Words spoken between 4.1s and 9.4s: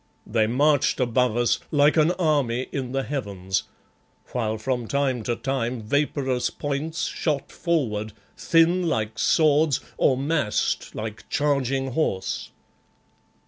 while from time to time vaporous points shot forward, thin like